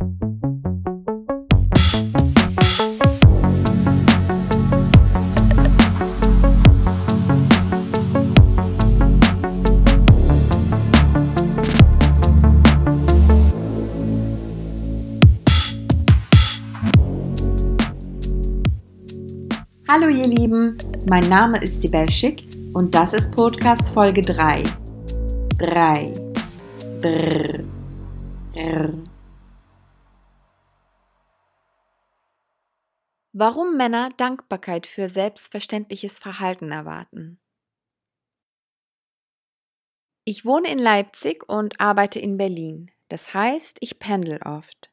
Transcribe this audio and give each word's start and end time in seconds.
Hallo 0.00 0.08
ihr 20.08 20.28
Lieben, 20.28 20.78
mein 21.08 21.28
Name 21.28 21.58
ist 21.62 21.82
Sibel 21.82 22.10
Schick 22.10 22.44
und 22.72 22.94
das 22.94 23.12
ist 23.12 23.34
Podcast 23.34 23.92
Folge 23.92 24.22
3. 24.22 24.62
3. 25.58 26.12
Drrr. 27.02 27.64
Drrr. 28.54 29.09
Warum 33.42 33.78
Männer 33.78 34.10
Dankbarkeit 34.18 34.86
für 34.86 35.08
selbstverständliches 35.08 36.18
Verhalten 36.18 36.72
erwarten. 36.72 37.40
Ich 40.26 40.44
wohne 40.44 40.70
in 40.70 40.78
Leipzig 40.78 41.48
und 41.48 41.80
arbeite 41.80 42.18
in 42.18 42.36
Berlin. 42.36 42.90
Das 43.08 43.32
heißt, 43.32 43.78
ich 43.80 43.98
pendel 43.98 44.40
oft. 44.44 44.92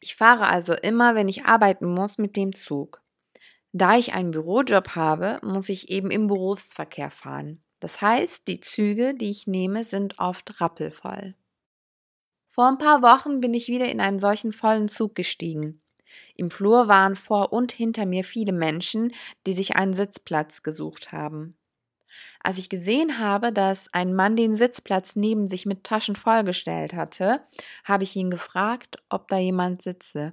Ich 0.00 0.16
fahre 0.16 0.48
also 0.48 0.74
immer, 0.74 1.14
wenn 1.14 1.28
ich 1.28 1.44
arbeiten 1.44 1.94
muss, 1.94 2.18
mit 2.18 2.36
dem 2.36 2.52
Zug. 2.52 3.00
Da 3.70 3.96
ich 3.96 4.12
einen 4.12 4.32
Bürojob 4.32 4.96
habe, 4.96 5.38
muss 5.44 5.68
ich 5.68 5.88
eben 5.88 6.10
im 6.10 6.26
Berufsverkehr 6.26 7.12
fahren. 7.12 7.62
Das 7.78 8.02
heißt, 8.02 8.48
die 8.48 8.58
Züge, 8.58 9.14
die 9.14 9.30
ich 9.30 9.46
nehme, 9.46 9.84
sind 9.84 10.18
oft 10.18 10.60
rappelvoll. 10.60 11.36
Vor 12.48 12.66
ein 12.66 12.78
paar 12.78 13.02
Wochen 13.02 13.38
bin 13.38 13.54
ich 13.54 13.68
wieder 13.68 13.88
in 13.88 14.00
einen 14.00 14.18
solchen 14.18 14.52
vollen 14.52 14.88
Zug 14.88 15.14
gestiegen. 15.14 15.80
Im 16.34 16.50
Flur 16.50 16.88
waren 16.88 17.16
vor 17.16 17.52
und 17.52 17.72
hinter 17.72 18.06
mir 18.06 18.24
viele 18.24 18.52
Menschen, 18.52 19.12
die 19.46 19.52
sich 19.52 19.76
einen 19.76 19.94
Sitzplatz 19.94 20.62
gesucht 20.62 21.12
haben. 21.12 21.56
Als 22.42 22.58
ich 22.58 22.68
gesehen 22.68 23.18
habe, 23.18 23.52
dass 23.52 23.92
ein 23.92 24.14
Mann 24.14 24.36
den 24.36 24.54
Sitzplatz 24.54 25.16
neben 25.16 25.46
sich 25.46 25.66
mit 25.66 25.84
Taschen 25.84 26.16
vollgestellt 26.16 26.94
hatte, 26.94 27.42
habe 27.84 28.04
ich 28.04 28.16
ihn 28.16 28.30
gefragt, 28.30 28.96
ob 29.08 29.28
da 29.28 29.38
jemand 29.38 29.82
sitze. 29.82 30.32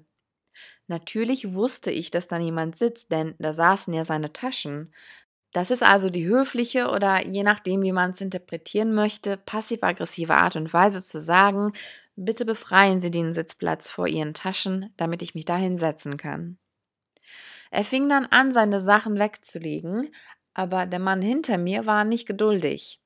Natürlich 0.88 1.54
wusste 1.54 1.92
ich, 1.92 2.12
dass 2.12 2.28
da 2.28 2.40
niemand 2.40 2.76
sitzt, 2.76 3.12
denn 3.12 3.36
da 3.40 3.52
saßen 3.52 3.94
ja 3.94 4.04
seine 4.04 4.32
Taschen. 4.32 4.94
Das 5.52 5.72
ist 5.72 5.84
also 5.84 6.10
die 6.10 6.26
höfliche 6.26 6.90
oder 6.90 7.26
je 7.26 7.44
nachdem, 7.44 7.82
wie 7.82 7.94
man 7.94 8.12
es 8.12 8.22
interpretieren 8.22 8.94
möchte, 8.94 9.38
passiv-aggressive 9.38 10.36
Art 10.36 10.58
und 10.58 10.74
Weise 10.74 11.04
zu 11.04 11.20
sagen, 11.20 11.72
bitte 12.16 12.46
befreien 12.46 13.00
Sie 13.00 13.12
den 13.12 13.34
Sitzplatz 13.34 13.90
vor 13.90 14.08
Ihren 14.08 14.34
Taschen, 14.34 14.94
damit 14.98 15.22
ich 15.22 15.36
mich 15.36 15.46
da 15.46 15.58
hinsetzen 15.58 16.18
kann. 16.18 16.58
Er 17.72 17.84
fing 17.84 18.08
dann 18.08 18.26
an, 18.26 18.52
seine 18.52 18.80
Sachen 18.80 19.20
wegzulegen, 19.20 20.10
aber 20.54 20.86
der 20.86 21.00
Mann 21.00 21.22
hinter 21.22 21.58
mir 21.58 21.86
war 21.86 22.06
nicht 22.06 22.28
geduldig. 22.28 23.02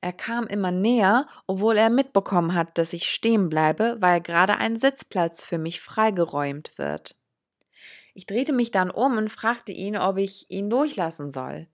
Er 0.00 0.12
kam 0.12 0.46
immer 0.46 0.70
näher, 0.70 1.26
obwohl 1.46 1.76
er 1.76 1.90
mitbekommen 1.90 2.54
hat, 2.54 2.76
dass 2.76 2.92
ich 2.92 3.10
stehen 3.10 3.48
bleibe, 3.48 3.96
weil 4.00 4.20
gerade 4.20 4.58
ein 4.58 4.76
Sitzplatz 4.76 5.42
für 5.42 5.58
mich 5.58 5.80
freigeräumt 5.80 6.76
wird. 6.76 7.18
Ich 8.12 8.26
drehte 8.26 8.52
mich 8.52 8.70
dann 8.70 8.90
um 8.90 9.16
und 9.16 9.30
fragte 9.30 9.72
ihn, 9.72 9.96
ob 9.96 10.18
ich 10.18 10.48
ihn 10.50 10.70
durchlassen 10.70 11.30
soll. 11.30 11.68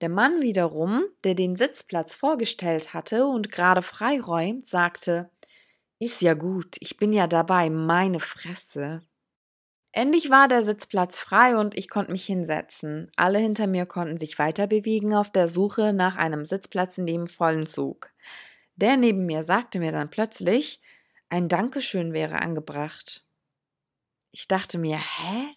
Der 0.00 0.08
Mann 0.08 0.40
wiederum, 0.40 1.04
der 1.24 1.34
den 1.34 1.56
Sitzplatz 1.56 2.14
vorgestellt 2.14 2.94
hatte 2.94 3.26
und 3.26 3.50
gerade 3.50 3.82
freiräumt, 3.82 4.64
sagte 4.64 5.28
Ist 6.00 6.22
ja 6.22 6.34
gut, 6.34 6.76
ich 6.78 6.96
bin 6.96 7.12
ja 7.12 7.26
dabei, 7.26 7.70
meine 7.70 8.20
Fresse. 8.20 9.02
Endlich 9.90 10.30
war 10.30 10.46
der 10.46 10.62
Sitzplatz 10.62 11.18
frei 11.18 11.56
und 11.56 11.76
ich 11.76 11.88
konnte 11.88 12.12
mich 12.12 12.24
hinsetzen. 12.24 13.10
Alle 13.16 13.40
hinter 13.40 13.66
mir 13.66 13.84
konnten 13.84 14.16
sich 14.16 14.38
weiter 14.38 14.68
bewegen 14.68 15.12
auf 15.12 15.32
der 15.32 15.48
Suche 15.48 15.92
nach 15.92 16.14
einem 16.14 16.44
Sitzplatz 16.46 16.98
in 16.98 17.06
dem 17.06 17.26
vollen 17.26 17.66
Zug. 17.66 18.12
Der 18.76 18.96
neben 18.96 19.26
mir 19.26 19.42
sagte 19.42 19.80
mir 19.80 19.90
dann 19.90 20.08
plötzlich, 20.08 20.80
ein 21.30 21.48
Dankeschön 21.48 22.12
wäre 22.12 22.42
angebracht. 22.42 23.24
Ich 24.30 24.46
dachte 24.46 24.78
mir, 24.78 24.98
hä? 24.98 25.56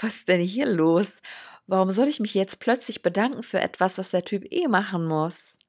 Was 0.00 0.16
ist 0.16 0.28
denn 0.28 0.40
hier 0.40 0.66
los? 0.66 1.22
Warum 1.68 1.92
soll 1.92 2.08
ich 2.08 2.18
mich 2.18 2.34
jetzt 2.34 2.58
plötzlich 2.58 3.02
bedanken 3.02 3.44
für 3.44 3.60
etwas, 3.60 3.98
was 3.98 4.10
der 4.10 4.24
Typ 4.24 4.50
eh 4.50 4.66
machen 4.66 5.06
muss? 5.06 5.59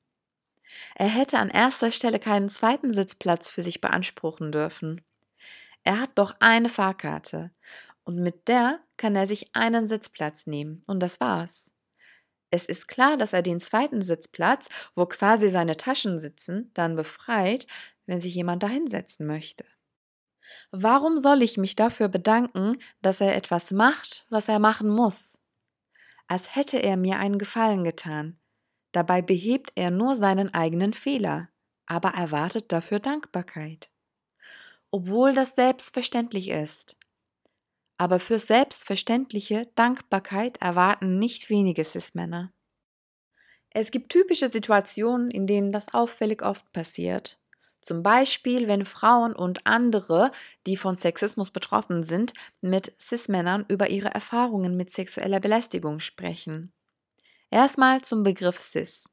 Er 0.96 1.08
hätte 1.08 1.40
an 1.40 1.50
erster 1.50 1.92
Stelle 1.92 2.20
keinen 2.20 2.50
zweiten 2.50 2.92
Sitzplatz 2.92 3.50
für 3.50 3.62
sich 3.62 3.82
beanspruchen 3.82 4.52
dürfen. 4.52 5.02
Er 5.84 6.00
hat 6.00 6.12
doch 6.16 6.36
eine 6.40 6.70
Fahrkarte 6.70 7.52
und 8.04 8.18
mit 8.18 8.48
der 8.48 8.80
kann 8.98 9.16
er 9.16 9.28
sich 9.28 9.56
einen 9.56 9.88
Sitzplatz 9.88 10.48
nehmen 10.48 10.82
und 10.88 11.00
das 11.00 11.20
war's. 11.20 11.74
Es 12.52 12.66
ist 12.66 12.88
klar, 12.88 13.16
dass 13.16 13.34
er 13.34 13.42
den 13.42 13.60
zweiten 13.60 14.02
Sitzplatz, 14.02 14.68
wo 14.94 15.06
quasi 15.06 15.48
seine 15.48 15.78
Taschen 15.78 16.20
sitzen, 16.20 16.70
dann 16.74 16.96
befreit, 16.96 17.66
wenn 18.06 18.20
sich 18.20 18.36
jemand 18.36 18.62
dahinsetzen 18.62 19.26
möchte. 19.26 19.66
Warum 20.72 21.18
soll 21.18 21.44
ich 21.44 21.58
mich 21.58 21.76
dafür 21.78 22.10
bedanken, 22.10 22.78
dass 23.02 23.22
er 23.22 23.36
etwas 23.36 23.72
macht, 23.72 24.26
was 24.30 24.50
er 24.50 24.60
machen 24.60 24.90
muss? 24.90 25.40
Als 26.28 26.56
hätte 26.56 26.78
er 26.78 26.98
mir 26.98 27.20
einen 27.20 27.38
Gefallen 27.38 27.86
getan. 27.86 28.41
Dabei 28.92 29.22
behebt 29.22 29.72
er 29.76 29.92
nur 29.92 30.16
seinen 30.16 30.54
eigenen 30.54 30.94
Fehler, 30.94 31.50
aber 31.86 32.10
erwartet 32.10 32.72
dafür 32.72 33.00
Dankbarkeit. 33.00 33.90
Obwohl 34.92 35.34
das 35.34 35.56
selbstverständlich 35.56 36.50
ist, 36.50 36.98
aber 37.98 38.20
für 38.20 38.40
selbstverständliche 38.40 39.70
Dankbarkeit 39.76 40.58
erwarten 40.58 41.20
nicht 41.20 41.50
wenige 41.50 41.84
Cis-Männer. 41.84 42.52
Es 43.70 43.92
gibt 43.92 44.12
typische 44.12 44.48
Situationen, 44.48 45.32
in 45.32 45.48
denen 45.48 45.72
das 45.72 45.94
auffällig 45.94 46.42
oft 46.42 46.72
passiert. 46.74 47.40
Zum 47.80 48.04
Beispiel, 48.04 48.68
wenn 48.68 48.86
Frauen 48.86 49.36
und 49.36 49.66
andere, 49.66 50.32
die 50.68 50.78
von 50.78 50.98
Sexismus 50.98 51.52
betroffen 51.52 52.04
sind, 52.04 52.34
mit 52.62 52.94
Cis-Männern 53.00 53.66
über 53.70 53.90
ihre 53.90 54.10
Erfahrungen 54.10 54.76
mit 54.76 54.90
sexueller 54.90 55.40
Belästigung 55.40 56.00
sprechen. 56.00 56.74
Erstmal 57.52 58.00
zum 58.00 58.24
Begriff 58.24 58.58
Cis. 58.58 59.10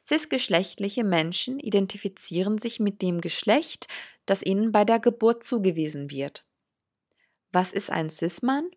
Cisgeschlechtliche 0.00 1.04
Menschen 1.04 1.60
identifizieren 1.60 2.58
sich 2.58 2.80
mit 2.80 3.00
dem 3.00 3.20
Geschlecht, 3.20 3.86
das 4.26 4.42
ihnen 4.42 4.72
bei 4.72 4.84
der 4.84 4.98
Geburt 4.98 5.44
zugewiesen 5.44 6.10
wird. 6.10 6.44
Was 7.52 7.72
ist 7.72 7.90
ein 7.92 8.10
Cis-Mann? 8.10 8.68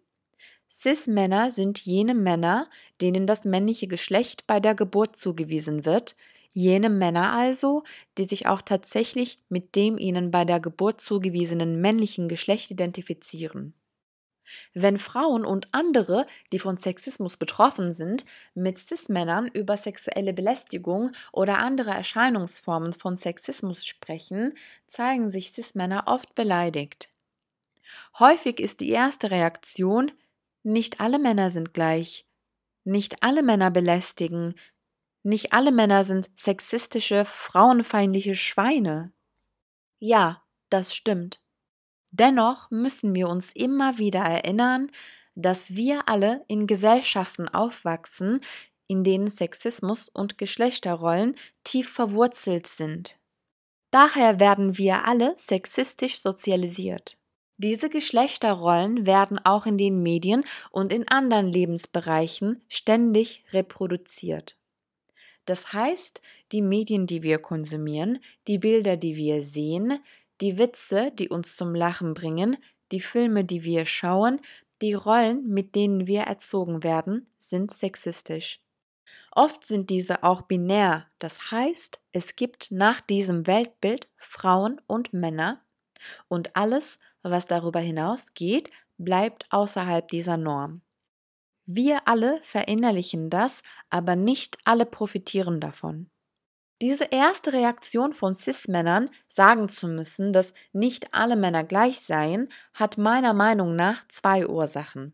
Cis-Männer 0.69 1.49
sind 1.49 1.79
jene 1.79 2.13
Männer, 2.13 2.69
denen 3.01 3.25
das 3.25 3.45
männliche 3.45 3.87
Geschlecht 3.87 4.45
bei 4.45 4.59
der 4.59 4.75
Geburt 4.75 5.15
zugewiesen 5.15 5.83
wird, 5.83 6.15
jene 6.53 6.91
Männer 6.91 7.33
also, 7.33 7.81
die 8.19 8.25
sich 8.25 8.45
auch 8.45 8.61
tatsächlich 8.61 9.39
mit 9.49 9.75
dem 9.75 9.97
ihnen 9.97 10.29
bei 10.29 10.45
der 10.45 10.59
Geburt 10.59 11.01
zugewiesenen 11.01 11.81
männlichen 11.81 12.27
Geschlecht 12.27 12.69
identifizieren. 12.69 13.73
Wenn 14.73 14.97
Frauen 14.97 15.45
und 15.45 15.67
andere, 15.71 16.25
die 16.51 16.59
von 16.59 16.77
Sexismus 16.77 17.37
betroffen 17.37 17.91
sind, 17.91 18.25
mit 18.53 18.77
Cis-Männern 18.77 19.47
über 19.47 19.77
sexuelle 19.77 20.33
Belästigung 20.33 21.11
oder 21.31 21.59
andere 21.59 21.91
Erscheinungsformen 21.91 22.93
von 22.93 23.15
Sexismus 23.15 23.85
sprechen, 23.85 24.53
zeigen 24.87 25.29
sich 25.29 25.51
Cis-Männer 25.51 26.03
oft 26.07 26.35
beleidigt. 26.35 27.09
Häufig 28.19 28.59
ist 28.59 28.79
die 28.79 28.89
erste 28.89 29.31
Reaktion, 29.31 30.11
nicht 30.63 30.99
alle 30.99 31.19
Männer 31.19 31.49
sind 31.49 31.73
gleich, 31.73 32.27
nicht 32.83 33.23
alle 33.23 33.43
Männer 33.43 33.71
belästigen, 33.71 34.53
nicht 35.23 35.53
alle 35.53 35.71
Männer 35.71 36.03
sind 36.03 36.29
sexistische, 36.35 37.25
frauenfeindliche 37.25 38.35
Schweine. 38.35 39.13
Ja, 39.99 40.43
das 40.69 40.95
stimmt. 40.95 41.41
Dennoch 42.11 42.69
müssen 42.71 43.15
wir 43.15 43.27
uns 43.29 43.51
immer 43.53 43.97
wieder 43.97 44.21
erinnern, 44.21 44.91
dass 45.35 45.75
wir 45.75 46.07
alle 46.07 46.43
in 46.47 46.67
Gesellschaften 46.67 47.47
aufwachsen, 47.47 48.41
in 48.87 49.03
denen 49.03 49.29
Sexismus 49.29 50.09
und 50.09 50.37
Geschlechterrollen 50.37 51.35
tief 51.63 51.89
verwurzelt 51.89 52.67
sind. 52.67 53.17
Daher 53.89 54.39
werden 54.39 54.77
wir 54.77 55.05
alle 55.07 55.33
sexistisch 55.37 56.19
sozialisiert. 56.19 57.17
Diese 57.57 57.89
Geschlechterrollen 57.89 59.05
werden 59.05 59.39
auch 59.39 59.65
in 59.65 59.77
den 59.77 60.01
Medien 60.01 60.43
und 60.71 60.91
in 60.91 61.07
anderen 61.07 61.47
Lebensbereichen 61.47 62.63
ständig 62.67 63.45
reproduziert. 63.53 64.57
Das 65.45 65.73
heißt, 65.73 66.21
die 66.51 66.61
Medien, 66.61 67.07
die 67.07 67.23
wir 67.23 67.39
konsumieren, 67.39 68.19
die 68.47 68.57
Bilder, 68.57 68.97
die 68.97 69.15
wir 69.15 69.41
sehen, 69.41 69.99
die 70.41 70.57
Witze, 70.57 71.11
die 71.11 71.29
uns 71.29 71.55
zum 71.55 71.75
Lachen 71.75 72.13
bringen, 72.13 72.57
die 72.91 72.99
Filme, 72.99 73.45
die 73.45 73.63
wir 73.63 73.85
schauen, 73.85 74.41
die 74.81 74.93
Rollen, 74.93 75.47
mit 75.47 75.75
denen 75.75 76.07
wir 76.07 76.21
erzogen 76.21 76.83
werden, 76.83 77.31
sind 77.37 77.71
sexistisch. 77.71 78.59
Oft 79.31 79.65
sind 79.65 79.89
diese 79.89 80.23
auch 80.23 80.43
binär, 80.43 81.07
das 81.19 81.51
heißt, 81.51 82.01
es 82.11 82.35
gibt 82.35 82.71
nach 82.71 83.01
diesem 83.01 83.47
Weltbild 83.47 84.09
Frauen 84.17 84.81
und 84.87 85.13
Männer, 85.13 85.63
Und 86.27 86.55
alles, 86.55 86.99
was 87.23 87.45
darüber 87.45 87.79
hinausgeht, 87.79 88.71
bleibt 88.97 89.45
außerhalb 89.51 90.07
dieser 90.07 90.37
Norm. 90.37 90.81
Wir 91.65 92.07
alle 92.07 92.41
verinnerlichen 92.41 93.29
das, 93.29 93.61
aber 93.89 94.15
nicht 94.15 94.57
alle 94.65 94.85
profitieren 94.85 95.59
davon. 95.59 96.10
Diese 96.81 97.05
erste 97.11 97.53
Reaktion 97.53 98.11
von 98.11 98.33
CIS-Männern, 98.33 99.11
sagen 99.27 99.69
zu 99.69 99.87
müssen, 99.87 100.33
dass 100.33 100.55
nicht 100.73 101.13
alle 101.13 101.35
Männer 101.35 101.63
gleich 101.63 102.01
seien, 102.01 102.49
hat 102.73 102.97
meiner 102.97 103.33
Meinung 103.33 103.75
nach 103.75 104.03
zwei 104.07 104.47
Ursachen. 104.47 105.13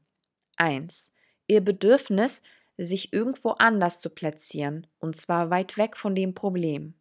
Eins, 0.56 1.12
ihr 1.46 1.60
Bedürfnis, 1.60 2.42
sich 2.78 3.12
irgendwo 3.12 3.50
anders 3.50 4.00
zu 4.00 4.10
platzieren, 4.10 4.88
und 5.00 5.16
zwar 5.18 5.50
weit 5.50 5.78
weg 5.78 5.98
von 5.98 6.16
dem 6.16 6.34
Problem. 6.34 6.94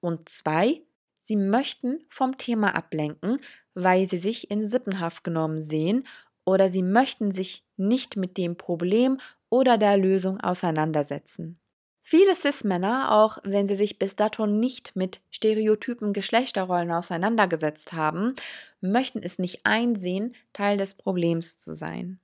Und 0.00 0.28
zwei, 0.28 0.82
sie 1.14 1.36
möchten 1.36 2.04
vom 2.08 2.36
Thema 2.36 2.74
ablenken, 2.74 3.36
weil 3.74 4.06
sie 4.08 4.16
sich 4.16 4.50
in 4.50 4.64
Sippenhaft 4.64 5.22
genommen 5.22 5.60
sehen 5.60 6.04
oder 6.44 6.68
sie 6.68 6.82
möchten 6.82 7.30
sich 7.30 7.64
nicht 7.76 8.16
mit 8.16 8.36
dem 8.36 8.56
Problem 8.56 9.18
oder 9.48 9.78
der 9.78 9.96
Lösung 9.96 10.40
auseinandersetzen. 10.40 11.61
Viele 12.04 12.34
CIS-Männer, 12.34 13.12
auch 13.12 13.38
wenn 13.44 13.68
sie 13.68 13.76
sich 13.76 13.98
bis 13.98 14.16
dato 14.16 14.46
nicht 14.46 14.96
mit 14.96 15.20
stereotypen 15.30 16.12
Geschlechterrollen 16.12 16.90
auseinandergesetzt 16.90 17.92
haben, 17.92 18.34
möchten 18.80 19.20
es 19.22 19.38
nicht 19.38 19.60
einsehen, 19.64 20.34
Teil 20.52 20.76
des 20.76 20.94
Problems 20.94 21.60
zu 21.60 21.74
sein. 21.74 22.18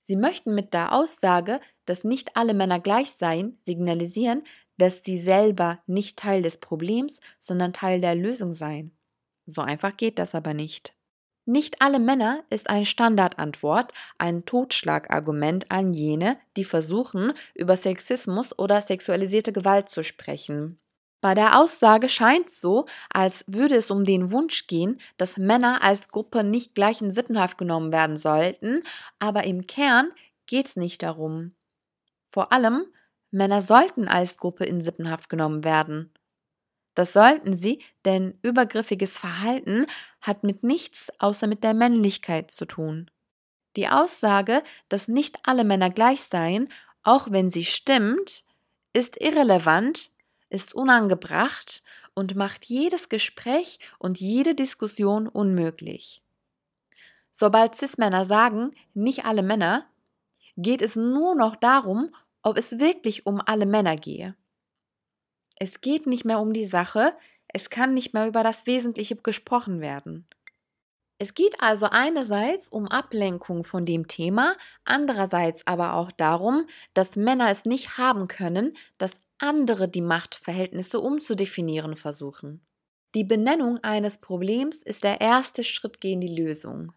Sie 0.00 0.16
möchten 0.16 0.54
mit 0.54 0.72
der 0.72 0.94
Aussage, 0.94 1.60
dass 1.84 2.04
nicht 2.04 2.36
alle 2.36 2.54
Männer 2.54 2.80
gleich 2.80 3.12
seien, 3.12 3.58
signalisieren, 3.62 4.42
dass 4.78 5.04
sie 5.04 5.18
selber 5.18 5.80
nicht 5.86 6.18
Teil 6.18 6.40
des 6.40 6.56
Problems, 6.56 7.20
sondern 7.38 7.74
Teil 7.74 8.00
der 8.00 8.14
Lösung 8.14 8.54
seien. 8.54 8.96
So 9.44 9.60
einfach 9.60 9.94
geht 9.96 10.18
das 10.18 10.34
aber 10.34 10.54
nicht. 10.54 10.94
Nicht 11.50 11.80
alle 11.80 11.98
Männer 11.98 12.44
ist 12.50 12.68
eine 12.68 12.84
Standardantwort, 12.84 13.94
ein 14.18 14.44
Totschlagargument 14.44 15.70
an 15.70 15.94
jene, 15.94 16.36
die 16.58 16.64
versuchen, 16.66 17.32
über 17.54 17.74
Sexismus 17.74 18.58
oder 18.58 18.82
sexualisierte 18.82 19.54
Gewalt 19.54 19.88
zu 19.88 20.04
sprechen. 20.04 20.78
Bei 21.22 21.32
der 21.32 21.58
Aussage 21.58 22.10
scheint 22.10 22.50
so, 22.50 22.84
als 23.10 23.46
würde 23.46 23.76
es 23.76 23.90
um 23.90 24.04
den 24.04 24.30
Wunsch 24.30 24.66
gehen, 24.66 24.98
dass 25.16 25.38
Männer 25.38 25.82
als 25.82 26.08
Gruppe 26.08 26.44
nicht 26.44 26.74
gleich 26.74 27.00
in 27.00 27.10
Sippenhaft 27.10 27.56
genommen 27.56 27.94
werden 27.94 28.18
sollten, 28.18 28.82
aber 29.18 29.44
im 29.44 29.66
Kern 29.66 30.12
geht 30.44 30.66
es 30.66 30.76
nicht 30.76 31.02
darum. 31.02 31.54
Vor 32.26 32.52
allem, 32.52 32.84
Männer 33.30 33.62
sollten 33.62 34.06
als 34.06 34.36
Gruppe 34.36 34.66
in 34.66 34.82
Sippenhaft 34.82 35.30
genommen 35.30 35.64
werden. 35.64 36.12
Das 36.98 37.12
sollten 37.12 37.52
sie, 37.52 37.80
denn 38.04 38.36
übergriffiges 38.42 39.20
Verhalten 39.20 39.86
hat 40.20 40.42
mit 40.42 40.64
nichts 40.64 41.12
außer 41.20 41.46
mit 41.46 41.62
der 41.62 41.72
Männlichkeit 41.72 42.50
zu 42.50 42.64
tun. 42.64 43.08
Die 43.76 43.86
Aussage, 43.86 44.64
dass 44.88 45.06
nicht 45.06 45.38
alle 45.44 45.62
Männer 45.62 45.90
gleich 45.90 46.22
seien, 46.22 46.68
auch 47.04 47.30
wenn 47.30 47.50
sie 47.50 47.64
stimmt, 47.64 48.42
ist 48.92 49.16
irrelevant, 49.22 50.10
ist 50.50 50.74
unangebracht 50.74 51.84
und 52.14 52.34
macht 52.34 52.64
jedes 52.64 53.08
Gespräch 53.08 53.78
und 54.00 54.18
jede 54.18 54.56
Diskussion 54.56 55.28
unmöglich. 55.28 56.20
Sobald 57.30 57.76
Cis-Männer 57.76 58.24
sagen, 58.24 58.72
nicht 58.94 59.24
alle 59.24 59.44
Männer, 59.44 59.86
geht 60.56 60.82
es 60.82 60.96
nur 60.96 61.36
noch 61.36 61.54
darum, 61.54 62.10
ob 62.42 62.58
es 62.58 62.80
wirklich 62.80 63.24
um 63.24 63.40
alle 63.46 63.66
Männer 63.66 63.94
gehe. 63.94 64.34
Es 65.60 65.80
geht 65.80 66.06
nicht 66.06 66.24
mehr 66.24 66.40
um 66.40 66.52
die 66.52 66.66
Sache, 66.66 67.14
es 67.48 67.70
kann 67.70 67.94
nicht 67.94 68.14
mehr 68.14 68.26
über 68.26 68.42
das 68.42 68.66
Wesentliche 68.66 69.16
gesprochen 69.16 69.80
werden. 69.80 70.26
Es 71.20 71.34
geht 71.34 71.60
also 71.60 71.86
einerseits 71.90 72.68
um 72.68 72.86
Ablenkung 72.86 73.64
von 73.64 73.84
dem 73.84 74.06
Thema, 74.06 74.54
andererseits 74.84 75.66
aber 75.66 75.94
auch 75.94 76.12
darum, 76.12 76.66
dass 76.94 77.16
Männer 77.16 77.50
es 77.50 77.64
nicht 77.64 77.98
haben 77.98 78.28
können, 78.28 78.76
dass 78.98 79.18
andere 79.38 79.88
die 79.88 80.00
Machtverhältnisse 80.00 81.00
umzudefinieren 81.00 81.96
versuchen. 81.96 82.64
Die 83.16 83.24
Benennung 83.24 83.82
eines 83.82 84.18
Problems 84.18 84.84
ist 84.84 85.02
der 85.02 85.20
erste 85.20 85.64
Schritt 85.64 86.00
gegen 86.00 86.20
die 86.20 86.36
Lösung. 86.36 86.92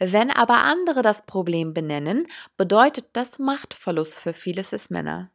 Wenn 0.00 0.30
aber 0.30 0.64
andere 0.64 1.02
das 1.02 1.24
Problem 1.24 1.72
benennen, 1.72 2.26
bedeutet 2.56 3.06
das 3.12 3.38
Machtverlust 3.38 4.18
für 4.18 4.34
viele 4.34 4.64
Cis-Männer. 4.64 5.30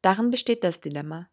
Darin 0.00 0.30
besteht 0.30 0.62
das 0.62 0.80
Dilemma. 0.80 1.28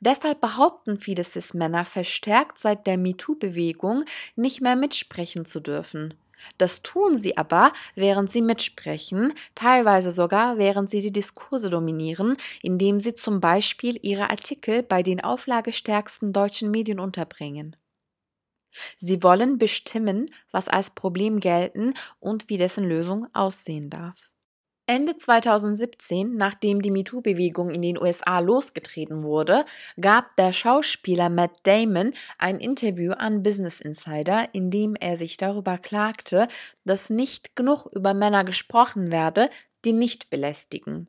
Deshalb 0.00 0.40
behaupten 0.40 0.98
viele 0.98 1.24
Cis-Männer 1.24 1.84
verstärkt 1.84 2.58
seit 2.58 2.86
der 2.86 2.98
MeToo-Bewegung 2.98 4.04
nicht 4.36 4.60
mehr 4.60 4.76
mitsprechen 4.76 5.44
zu 5.44 5.60
dürfen. 5.60 6.14
Das 6.58 6.82
tun 6.82 7.14
sie 7.16 7.36
aber, 7.36 7.72
während 7.94 8.30
sie 8.30 8.42
mitsprechen, 8.42 9.32
teilweise 9.54 10.10
sogar, 10.10 10.58
während 10.58 10.90
sie 10.90 11.00
die 11.00 11.12
Diskurse 11.12 11.70
dominieren, 11.70 12.36
indem 12.62 12.98
sie 12.98 13.14
zum 13.14 13.40
Beispiel 13.40 13.98
ihre 14.02 14.30
Artikel 14.30 14.82
bei 14.82 15.02
den 15.02 15.22
auflagestärksten 15.22 16.32
deutschen 16.32 16.70
Medien 16.70 16.98
unterbringen. 16.98 17.76
Sie 18.96 19.22
wollen 19.22 19.58
bestimmen, 19.58 20.30
was 20.50 20.68
als 20.68 20.90
Problem 20.90 21.38
gelten 21.40 21.94
und 22.20 22.48
wie 22.48 22.58
dessen 22.58 22.84
Lösung 22.84 23.28
aussehen 23.34 23.90
darf. 23.90 24.31
Ende 24.94 25.16
2017, 25.16 26.36
nachdem 26.36 26.82
die 26.82 26.90
MeToo-Bewegung 26.90 27.70
in 27.70 27.80
den 27.80 27.98
USA 27.98 28.40
losgetreten 28.40 29.24
wurde, 29.24 29.64
gab 29.98 30.36
der 30.36 30.52
Schauspieler 30.52 31.30
Matt 31.30 31.60
Damon 31.62 32.12
ein 32.36 32.58
Interview 32.58 33.12
an 33.12 33.42
Business 33.42 33.80
Insider, 33.80 34.50
in 34.52 34.70
dem 34.70 34.94
er 34.94 35.16
sich 35.16 35.38
darüber 35.38 35.78
klagte, 35.78 36.46
dass 36.84 37.08
nicht 37.08 37.56
genug 37.56 37.86
über 37.94 38.12
Männer 38.12 38.44
gesprochen 38.44 39.10
werde, 39.10 39.48
die 39.86 39.94
nicht 39.94 40.28
belästigen. 40.28 41.08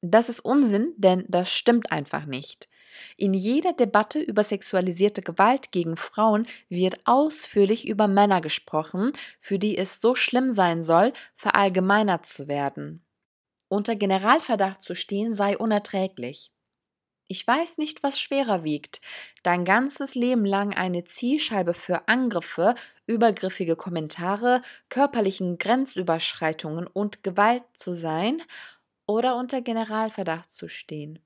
Das 0.00 0.28
ist 0.28 0.38
Unsinn, 0.38 0.94
denn 0.96 1.24
das 1.26 1.50
stimmt 1.50 1.90
einfach 1.90 2.24
nicht. 2.24 2.68
In 3.16 3.34
jeder 3.34 3.72
Debatte 3.72 4.20
über 4.20 4.44
sexualisierte 4.44 5.22
Gewalt 5.22 5.72
gegen 5.72 5.96
Frauen 5.96 6.46
wird 6.68 7.00
ausführlich 7.04 7.88
über 7.88 8.06
Männer 8.06 8.40
gesprochen, 8.40 9.10
für 9.40 9.58
die 9.58 9.76
es 9.76 10.00
so 10.00 10.14
schlimm 10.14 10.50
sein 10.50 10.84
soll, 10.84 11.12
verallgemeinert 11.34 12.24
zu 12.24 12.46
werden. 12.46 13.02
Unter 13.68 13.96
Generalverdacht 13.96 14.80
zu 14.80 14.94
stehen 14.94 15.34
sei 15.34 15.56
unerträglich. 15.56 16.50
Ich 17.30 17.46
weiß 17.46 17.76
nicht, 17.76 18.02
was 18.02 18.18
schwerer 18.18 18.64
wiegt, 18.64 19.02
dein 19.42 19.66
ganzes 19.66 20.14
Leben 20.14 20.46
lang 20.46 20.74
eine 20.74 21.04
Zielscheibe 21.04 21.74
für 21.74 22.08
Angriffe, 22.08 22.74
übergriffige 23.06 23.76
Kommentare, 23.76 24.62
körperlichen 24.88 25.58
Grenzüberschreitungen 25.58 26.86
und 26.86 27.22
Gewalt 27.22 27.64
zu 27.74 27.92
sein 27.92 28.42
oder 29.06 29.36
unter 29.36 29.60
Generalverdacht 29.60 30.50
zu 30.50 30.68
stehen. 30.68 31.18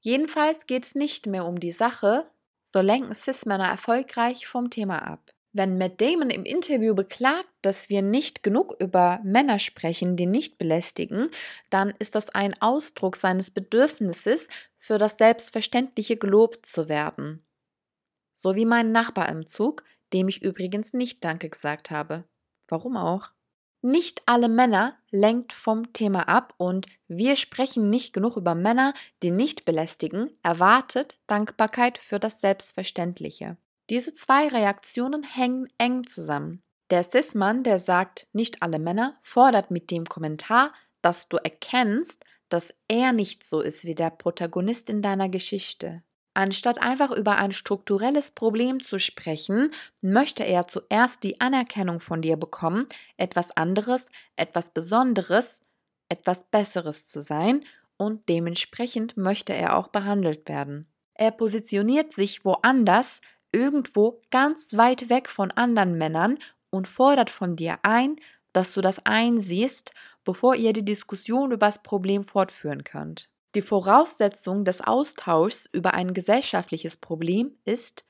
Jedenfalls 0.00 0.66
geht 0.66 0.84
es 0.84 0.94
nicht 0.94 1.26
mehr 1.26 1.44
um 1.44 1.58
die 1.58 1.72
Sache, 1.72 2.30
so 2.62 2.80
lenken 2.80 3.14
Cis-Männer 3.14 3.66
erfolgreich 3.66 4.46
vom 4.46 4.70
Thema 4.70 4.98
ab. 4.98 5.33
Wenn 5.56 5.78
Matt 5.78 6.00
Damon 6.00 6.30
im 6.30 6.44
Interview 6.44 6.96
beklagt, 6.96 7.48
dass 7.62 7.88
wir 7.88 8.02
nicht 8.02 8.42
genug 8.42 8.74
über 8.80 9.20
Männer 9.22 9.60
sprechen, 9.60 10.16
die 10.16 10.26
nicht 10.26 10.58
belästigen, 10.58 11.30
dann 11.70 11.94
ist 12.00 12.16
das 12.16 12.28
ein 12.28 12.60
Ausdruck 12.60 13.14
seines 13.14 13.52
Bedürfnisses, 13.52 14.48
für 14.80 14.98
das 14.98 15.16
Selbstverständliche 15.16 16.16
gelobt 16.16 16.66
zu 16.66 16.88
werden. 16.88 17.46
So 18.32 18.56
wie 18.56 18.66
mein 18.66 18.90
Nachbar 18.90 19.28
im 19.28 19.46
Zug, 19.46 19.84
dem 20.12 20.26
ich 20.26 20.42
übrigens 20.42 20.92
nicht 20.92 21.24
Danke 21.24 21.48
gesagt 21.48 21.92
habe. 21.92 22.24
Warum 22.66 22.96
auch? 22.96 23.30
Nicht 23.80 24.22
alle 24.26 24.48
Männer 24.48 24.98
lenkt 25.10 25.52
vom 25.52 25.92
Thema 25.92 26.28
ab 26.28 26.52
und 26.56 26.86
wir 27.06 27.36
sprechen 27.36 27.90
nicht 27.90 28.12
genug 28.12 28.36
über 28.36 28.56
Männer, 28.56 28.92
die 29.22 29.30
nicht 29.30 29.64
belästigen, 29.64 30.36
erwartet 30.42 31.16
Dankbarkeit 31.28 31.96
für 31.96 32.18
das 32.18 32.40
Selbstverständliche. 32.40 33.56
Diese 33.90 34.12
zwei 34.12 34.48
Reaktionen 34.48 35.22
hängen 35.22 35.68
eng 35.78 36.04
zusammen. 36.06 36.62
Der 36.90 37.02
Cis-Mann, 37.02 37.62
der 37.62 37.78
sagt, 37.78 38.26
nicht 38.32 38.62
alle 38.62 38.78
Männer, 38.78 39.18
fordert 39.22 39.70
mit 39.70 39.90
dem 39.90 40.04
Kommentar, 40.04 40.72
dass 41.02 41.28
du 41.28 41.36
erkennst, 41.36 42.24
dass 42.48 42.74
er 42.88 43.12
nicht 43.12 43.44
so 43.44 43.60
ist 43.60 43.84
wie 43.84 43.94
der 43.94 44.10
Protagonist 44.10 44.88
in 44.88 45.02
deiner 45.02 45.28
Geschichte. 45.28 46.02
Anstatt 46.34 46.82
einfach 46.82 47.10
über 47.12 47.36
ein 47.36 47.52
strukturelles 47.52 48.32
Problem 48.32 48.80
zu 48.80 48.98
sprechen, 48.98 49.70
möchte 50.00 50.44
er 50.44 50.66
zuerst 50.66 51.22
die 51.22 51.40
Anerkennung 51.40 52.00
von 52.00 52.22
dir 52.22 52.36
bekommen, 52.36 52.88
etwas 53.16 53.56
anderes, 53.56 54.10
etwas 54.34 54.70
Besonderes, 54.70 55.64
etwas 56.08 56.44
Besseres 56.44 57.06
zu 57.06 57.20
sein 57.20 57.64
und 57.96 58.28
dementsprechend 58.28 59.16
möchte 59.16 59.52
er 59.52 59.76
auch 59.76 59.88
behandelt 59.88 60.48
werden. 60.48 60.88
Er 61.14 61.30
positioniert 61.30 62.12
sich 62.12 62.44
woanders, 62.44 63.20
irgendwo 63.54 64.20
ganz 64.30 64.76
weit 64.76 65.08
weg 65.08 65.28
von 65.28 65.50
anderen 65.52 65.96
Männern 65.96 66.38
und 66.70 66.88
fordert 66.88 67.30
von 67.30 67.54
dir 67.54 67.78
ein, 67.82 68.16
dass 68.52 68.72
du 68.72 68.80
das 68.80 69.06
einsiehst, 69.06 69.92
bevor 70.24 70.56
ihr 70.56 70.72
die 70.72 70.84
Diskussion 70.84 71.52
über 71.52 71.66
das 71.66 71.82
Problem 71.82 72.24
fortführen 72.24 72.82
könnt. 72.82 73.28
Die 73.54 73.62
Voraussetzung 73.62 74.64
des 74.64 74.80
Austauschs 74.80 75.68
über 75.72 75.94
ein 75.94 76.12
gesellschaftliches 76.12 76.96
Problem 76.96 77.56
ist, 77.64 78.04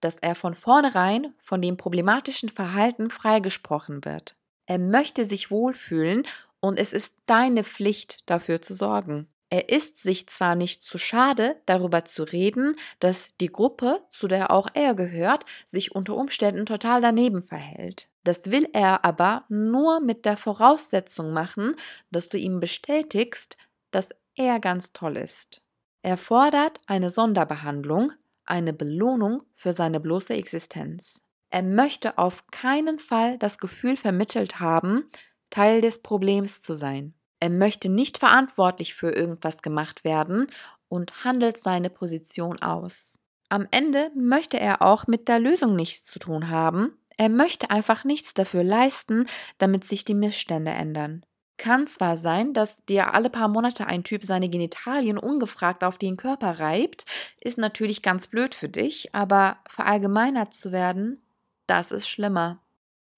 dass 0.00 0.18
er 0.18 0.34
von 0.34 0.54
vornherein 0.54 1.34
von 1.42 1.62
dem 1.62 1.76
problematischen 1.76 2.50
Verhalten 2.50 3.08
freigesprochen 3.08 4.04
wird. 4.04 4.36
Er 4.66 4.78
möchte 4.78 5.24
sich 5.24 5.50
wohlfühlen 5.50 6.26
und 6.60 6.78
es 6.78 6.92
ist 6.92 7.14
deine 7.26 7.64
Pflicht, 7.64 8.20
dafür 8.26 8.60
zu 8.60 8.74
sorgen. 8.74 9.29
Er 9.52 9.68
ist 9.68 10.00
sich 10.00 10.28
zwar 10.28 10.54
nicht 10.54 10.80
zu 10.80 10.96
schade, 10.96 11.60
darüber 11.66 12.04
zu 12.04 12.22
reden, 12.22 12.76
dass 13.00 13.30
die 13.40 13.48
Gruppe, 13.48 14.04
zu 14.08 14.28
der 14.28 14.52
auch 14.52 14.68
er 14.74 14.94
gehört, 14.94 15.44
sich 15.66 15.92
unter 15.92 16.16
Umständen 16.16 16.66
total 16.66 17.00
daneben 17.00 17.42
verhält. 17.42 18.08
Das 18.22 18.52
will 18.52 18.68
er 18.72 19.04
aber 19.04 19.44
nur 19.48 20.00
mit 20.00 20.24
der 20.24 20.36
Voraussetzung 20.36 21.32
machen, 21.32 21.74
dass 22.12 22.28
du 22.28 22.38
ihm 22.38 22.60
bestätigst, 22.60 23.56
dass 23.90 24.14
er 24.36 24.60
ganz 24.60 24.92
toll 24.92 25.16
ist. 25.16 25.62
Er 26.02 26.16
fordert 26.16 26.80
eine 26.86 27.10
Sonderbehandlung, 27.10 28.12
eine 28.44 28.72
Belohnung 28.72 29.42
für 29.52 29.72
seine 29.72 29.98
bloße 29.98 30.32
Existenz. 30.32 31.24
Er 31.50 31.64
möchte 31.64 32.18
auf 32.18 32.46
keinen 32.52 33.00
Fall 33.00 33.36
das 33.38 33.58
Gefühl 33.58 33.96
vermittelt 33.96 34.60
haben, 34.60 35.10
Teil 35.50 35.80
des 35.80 36.02
Problems 36.02 36.62
zu 36.62 36.74
sein. 36.74 37.14
Er 37.40 37.50
möchte 37.50 37.88
nicht 37.88 38.18
verantwortlich 38.18 38.94
für 38.94 39.10
irgendwas 39.10 39.62
gemacht 39.62 40.04
werden 40.04 40.46
und 40.88 41.24
handelt 41.24 41.56
seine 41.56 41.90
Position 41.90 42.60
aus. 42.60 43.18
Am 43.48 43.66
Ende 43.70 44.10
möchte 44.14 44.60
er 44.60 44.82
auch 44.82 45.06
mit 45.06 45.26
der 45.26 45.40
Lösung 45.40 45.74
nichts 45.74 46.06
zu 46.06 46.18
tun 46.18 46.50
haben. 46.50 46.96
Er 47.16 47.28
möchte 47.28 47.70
einfach 47.70 48.04
nichts 48.04 48.34
dafür 48.34 48.62
leisten, 48.62 49.26
damit 49.58 49.84
sich 49.84 50.04
die 50.04 50.14
Missstände 50.14 50.70
ändern. 50.70 51.24
Kann 51.56 51.86
zwar 51.86 52.16
sein, 52.16 52.54
dass 52.54 52.84
dir 52.86 53.12
alle 53.12 53.28
paar 53.28 53.48
Monate 53.48 53.86
ein 53.86 54.04
Typ 54.04 54.24
seine 54.24 54.48
Genitalien 54.48 55.18
ungefragt 55.18 55.84
auf 55.84 55.98
den 55.98 56.16
Körper 56.16 56.58
reibt, 56.58 57.04
ist 57.38 57.58
natürlich 57.58 58.00
ganz 58.00 58.28
blöd 58.28 58.54
für 58.54 58.70
dich, 58.70 59.14
aber 59.14 59.58
verallgemeinert 59.66 60.54
zu 60.54 60.72
werden, 60.72 61.22
das 61.66 61.92
ist 61.92 62.08
schlimmer. 62.08 62.62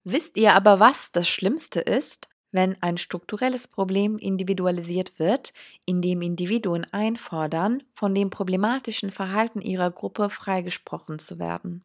Wisst 0.03 0.35
ihr 0.37 0.55
aber, 0.55 0.81
was 0.81 1.13
das 1.13 1.29
Schlimmste 1.29 1.79
ist? 1.79 2.27
Wenn 2.53 2.81
ein 2.81 2.97
strukturelles 2.97 3.67
Problem 3.67 4.17
individualisiert 4.17 5.19
wird, 5.19 5.51
indem 5.85 6.21
Individuen 6.21 6.85
einfordern, 6.93 7.83
von 7.93 8.15
dem 8.15 8.29
problematischen 8.29 9.11
Verhalten 9.11 9.59
ihrer 9.59 9.91
Gruppe 9.91 10.29
freigesprochen 10.29 11.19
zu 11.19 11.39
werden. 11.39 11.83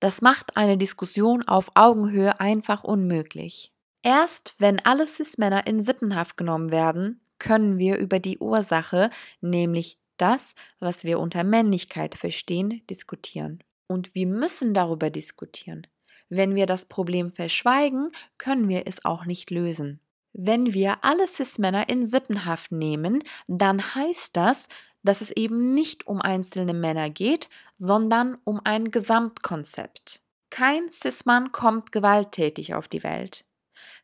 Das 0.00 0.20
macht 0.20 0.56
eine 0.58 0.76
Diskussion 0.76 1.42
auf 1.48 1.70
Augenhöhe 1.74 2.38
einfach 2.38 2.84
unmöglich. 2.84 3.72
Erst 4.02 4.54
wenn 4.58 4.84
alle 4.84 5.06
Cis-Männer 5.06 5.66
in 5.66 5.80
Sippenhaft 5.80 6.36
genommen 6.36 6.70
werden, 6.70 7.22
können 7.38 7.78
wir 7.78 7.96
über 7.96 8.18
die 8.18 8.38
Ursache, 8.38 9.08
nämlich 9.40 9.98
das, 10.18 10.54
was 10.78 11.04
wir 11.04 11.18
unter 11.18 11.42
Männlichkeit 11.42 12.14
verstehen, 12.14 12.82
diskutieren. 12.90 13.62
Und 13.86 14.14
wir 14.14 14.26
müssen 14.26 14.74
darüber 14.74 15.10
diskutieren. 15.10 15.86
Wenn 16.28 16.54
wir 16.54 16.66
das 16.66 16.86
Problem 16.86 17.32
verschweigen, 17.32 18.08
können 18.38 18.68
wir 18.68 18.86
es 18.86 19.04
auch 19.04 19.24
nicht 19.26 19.50
lösen. 19.50 20.00
Wenn 20.32 20.74
wir 20.74 21.04
alle 21.04 21.26
Cis-Männer 21.26 21.88
in 21.88 22.02
Sippenhaft 22.02 22.72
nehmen, 22.72 23.22
dann 23.46 23.94
heißt 23.94 24.36
das, 24.36 24.68
dass 25.04 25.20
es 25.20 25.30
eben 25.30 25.74
nicht 25.74 26.06
um 26.06 26.20
einzelne 26.20 26.74
Männer 26.74 27.10
geht, 27.10 27.48
sondern 27.74 28.36
um 28.42 28.60
ein 28.64 28.90
Gesamtkonzept. 28.90 30.20
Kein 30.50 30.90
Cis-Mann 30.90 31.52
kommt 31.52 31.92
gewalttätig 31.92 32.74
auf 32.74 32.88
die 32.88 33.02
Welt. 33.02 33.44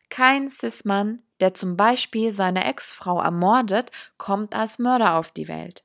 Kein 0.09 0.47
Cis-Mann, 0.47 1.23
der 1.39 1.53
zum 1.53 1.75
Beispiel 1.75 2.31
seine 2.31 2.65
Ex-Frau 2.65 3.21
ermordet, 3.21 3.91
kommt 4.17 4.55
als 4.55 4.77
Mörder 4.77 5.15
auf 5.15 5.31
die 5.31 5.47
Welt. 5.47 5.83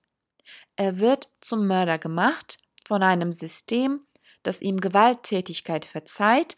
Er 0.76 0.98
wird 0.98 1.30
zum 1.40 1.66
Mörder 1.66 1.98
gemacht 1.98 2.58
von 2.86 3.02
einem 3.02 3.32
System, 3.32 4.05
das 4.46 4.62
ihm 4.62 4.78
Gewalttätigkeit 4.78 5.84
verzeiht, 5.84 6.56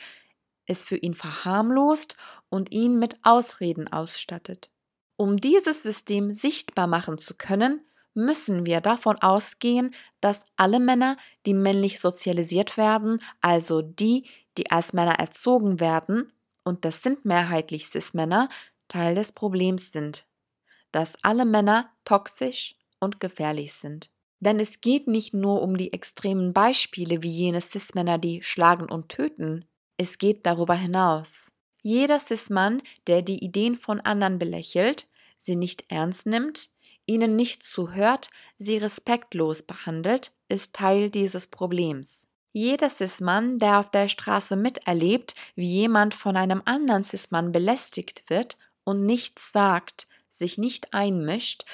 es 0.66 0.84
für 0.84 0.96
ihn 0.96 1.14
verharmlost 1.14 2.16
und 2.50 2.72
ihn 2.72 2.98
mit 2.98 3.16
Ausreden 3.22 3.88
ausstattet. 3.88 4.70
Um 5.16 5.36
dieses 5.36 5.82
System 5.82 6.30
sichtbar 6.30 6.86
machen 6.86 7.18
zu 7.18 7.34
können, 7.34 7.84
müssen 8.14 8.66
wir 8.66 8.80
davon 8.80 9.16
ausgehen, 9.16 9.92
dass 10.20 10.44
alle 10.56 10.80
Männer, 10.80 11.16
die 11.46 11.54
männlich 11.54 12.00
sozialisiert 12.00 12.76
werden, 12.76 13.20
also 13.40 13.80
die, 13.80 14.24
die 14.58 14.70
als 14.70 14.92
Männer 14.92 15.18
erzogen 15.18 15.80
werden, 15.80 16.32
und 16.64 16.84
das 16.84 17.02
sind 17.02 17.24
mehrheitlich 17.24 17.86
Cis-Männer, 17.86 18.48
Teil 18.88 19.14
des 19.14 19.32
Problems 19.32 19.92
sind. 19.92 20.26
Dass 20.92 21.22
alle 21.24 21.44
Männer 21.44 21.90
toxisch 22.04 22.76
und 23.00 23.20
gefährlich 23.20 23.72
sind. 23.72 24.10
Denn 24.40 24.60
es 24.60 24.80
geht 24.80 25.08
nicht 25.08 25.34
nur 25.34 25.62
um 25.62 25.76
die 25.76 25.92
extremen 25.92 26.52
Beispiele 26.52 27.22
wie 27.22 27.30
jene 27.30 27.60
Cis-Männer, 27.60 28.18
die 28.18 28.42
schlagen 28.42 28.90
und 28.90 29.08
töten. 29.08 29.64
Es 29.96 30.18
geht 30.18 30.46
darüber 30.46 30.74
hinaus. 30.74 31.52
Jeder 31.82 32.18
Cis-Mann, 32.20 32.82
der 33.06 33.22
die 33.22 33.44
Ideen 33.44 33.76
von 33.76 34.00
anderen 34.00 34.38
belächelt, 34.38 35.06
sie 35.36 35.56
nicht 35.56 35.90
ernst 35.90 36.26
nimmt, 36.26 36.70
ihnen 37.06 37.36
nicht 37.36 37.62
zuhört, 37.62 38.30
sie 38.58 38.76
respektlos 38.76 39.62
behandelt, 39.62 40.32
ist 40.48 40.74
Teil 40.74 41.10
dieses 41.10 41.46
Problems. 41.46 42.28
Jeder 42.52 42.88
Cis-Mann, 42.90 43.58
der 43.58 43.78
auf 43.78 43.90
der 43.90 44.08
Straße 44.08 44.56
miterlebt, 44.56 45.34
wie 45.54 45.66
jemand 45.66 46.14
von 46.14 46.36
einem 46.36 46.62
anderen 46.64 47.04
Cis-Mann 47.04 47.52
belästigt 47.52 48.24
wird 48.28 48.56
und 48.84 49.04
nichts 49.04 49.52
sagt, 49.52 50.08
sich 50.28 50.58
nicht 50.58 50.92
einmischt, 50.94 51.64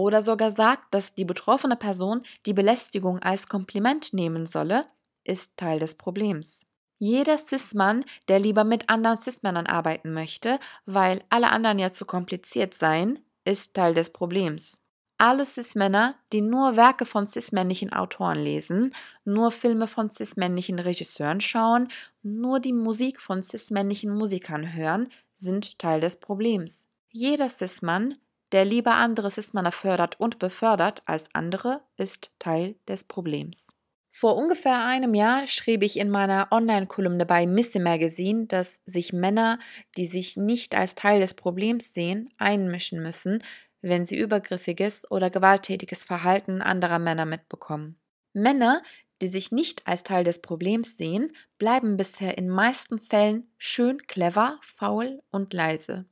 oder 0.00 0.22
sogar 0.22 0.50
sagt, 0.50 0.94
dass 0.94 1.14
die 1.14 1.24
betroffene 1.24 1.76
Person 1.76 2.22
die 2.46 2.54
Belästigung 2.54 3.18
als 3.18 3.48
Kompliment 3.48 4.12
nehmen 4.12 4.46
solle, 4.46 4.86
ist 5.24 5.56
Teil 5.56 5.78
des 5.78 5.94
Problems. 5.94 6.66
Jeder 6.98 7.38
Cis-Mann, 7.38 8.04
der 8.28 8.38
lieber 8.38 8.64
mit 8.64 8.88
anderen 8.88 9.16
Cis-Männern 9.16 9.66
arbeiten 9.66 10.12
möchte, 10.12 10.58
weil 10.86 11.22
alle 11.30 11.48
anderen 11.50 11.78
ja 11.78 11.92
zu 11.92 12.04
kompliziert 12.04 12.74
seien, 12.74 13.18
ist 13.44 13.74
Teil 13.74 13.94
des 13.94 14.10
Problems. 14.10 14.82
Alle 15.18 15.44
Cis-Männer, 15.44 16.14
die 16.32 16.40
nur 16.40 16.76
Werke 16.76 17.04
von 17.04 17.26
cis-männlichen 17.26 17.92
Autoren 17.92 18.38
lesen, 18.38 18.94
nur 19.24 19.50
Filme 19.50 19.86
von 19.86 20.08
cis-männlichen 20.08 20.78
Regisseuren 20.78 21.42
schauen, 21.42 21.88
nur 22.22 22.58
die 22.58 22.72
Musik 22.72 23.20
von 23.20 23.42
cis-männlichen 23.42 24.14
Musikern 24.14 24.72
hören, 24.72 25.08
sind 25.34 25.78
Teil 25.78 26.00
des 26.00 26.16
Problems. 26.16 26.88
Jeder 27.10 27.50
Cis-Mann, 27.50 28.14
der 28.52 28.64
lieber 28.64 28.94
andere 28.94 29.30
Cis-Männer 29.30 29.72
fördert 29.72 30.18
und 30.18 30.38
befördert 30.38 31.02
als 31.06 31.28
andere, 31.34 31.82
ist 31.96 32.32
Teil 32.38 32.76
des 32.88 33.04
Problems. 33.04 33.76
Vor 34.12 34.36
ungefähr 34.36 34.84
einem 34.84 35.14
Jahr 35.14 35.46
schrieb 35.46 35.82
ich 35.82 35.98
in 35.98 36.10
meiner 36.10 36.48
Online-Kolumne 36.50 37.24
bei 37.26 37.46
Missy 37.46 37.78
Magazine, 37.78 38.46
dass 38.46 38.82
sich 38.84 39.12
Männer, 39.12 39.58
die 39.96 40.06
sich 40.06 40.36
nicht 40.36 40.74
als 40.74 40.96
Teil 40.96 41.20
des 41.20 41.34
Problems 41.34 41.94
sehen, 41.94 42.28
einmischen 42.36 43.02
müssen, 43.02 43.42
wenn 43.82 44.04
sie 44.04 44.18
übergriffiges 44.18 45.10
oder 45.10 45.30
gewalttätiges 45.30 46.04
Verhalten 46.04 46.60
anderer 46.60 46.98
Männer 46.98 47.24
mitbekommen. 47.24 47.98
Männer, 48.32 48.82
die 49.22 49.28
sich 49.28 49.52
nicht 49.52 49.86
als 49.86 50.02
Teil 50.02 50.24
des 50.24 50.40
Problems 50.40 50.96
sehen, 50.96 51.32
bleiben 51.58 51.96
bisher 51.96 52.36
in 52.36 52.48
meisten 52.48 52.98
Fällen 52.98 53.50
schön 53.56 53.98
clever, 54.06 54.58
faul 54.62 55.22
und 55.30 55.52
leise. 55.52 56.06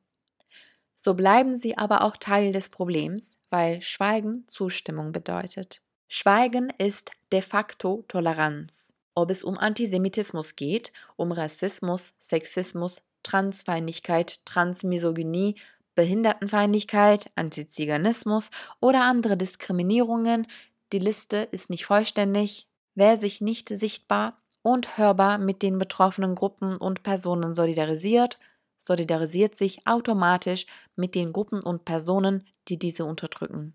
So 1.01 1.15
bleiben 1.15 1.57
sie 1.57 1.79
aber 1.79 2.03
auch 2.03 2.17
Teil 2.17 2.53
des 2.53 2.71
Problems, 2.71 3.39
weil 3.51 3.81
Schweigen 3.83 4.43
Zustimmung 4.49 5.13
bedeutet. 5.13 5.81
Schweigen 6.09 6.73
ist 6.77 7.13
de 7.31 7.41
facto 7.41 8.05
Toleranz. 8.09 8.93
Ob 9.15 9.31
es 9.31 9.45
um 9.45 9.57
Antisemitismus 9.57 10.57
geht, 10.57 10.93
um 11.15 11.31
Rassismus, 11.31 12.15
Sexismus, 12.19 13.03
Transfeindlichkeit, 13.23 14.45
Transmisogynie, 14.45 15.55
Behindertenfeindlichkeit, 15.95 17.31
Antiziganismus 17.37 18.51
oder 18.81 19.05
andere 19.05 19.37
Diskriminierungen, 19.37 20.49
die 20.93 20.99
Liste 20.99 21.37
ist 21.53 21.71
nicht 21.71 21.87
vollständig. 21.87 22.67
Wer 22.97 23.17
sich 23.17 23.41
nicht 23.41 23.69
sichtbar 23.69 24.43
und 24.63 24.99
hörbar 24.99 25.39
mit 25.39 25.63
den 25.63 25.79
betroffenen 25.79 26.35
Gruppen 26.35 26.77
und 26.77 27.05
Personen 27.05 27.55
solidarisiert, 27.55 28.41
solidarisiert 28.79 29.55
sich 29.55 29.87
automatisch 29.87 30.65
mit 30.97 31.15
den 31.15 31.33
Gruppen 31.33 31.63
und 31.63 31.85
Personen, 31.85 32.49
die 32.69 32.79
diese 32.79 33.05
unterdrücken. 33.05 33.75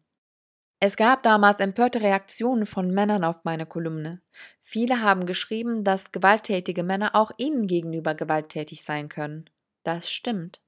Es 0.79 0.98
gab 0.98 1.24
damals 1.24 1.62
empörte 1.62 2.01
Reaktionen 2.01 2.65
von 2.65 2.91
Männern 2.91 3.24
auf 3.24 3.45
meine 3.45 3.65
Kolumne. 3.65 4.22
Viele 4.60 5.01
haben 5.01 5.25
geschrieben, 5.25 5.86
dass 5.86 6.12
gewalttätige 6.12 6.83
Männer 6.83 7.15
auch 7.15 7.31
ihnen 7.38 7.67
gegenüber 7.67 8.15
gewalttätig 8.15 8.83
sein 8.83 9.07
können. 9.07 9.50
Das 9.83 10.12
stimmt. 10.12 10.60